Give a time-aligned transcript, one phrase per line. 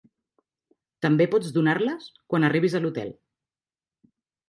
[1.07, 3.17] També pots donar-les quan arribis a l'hotel.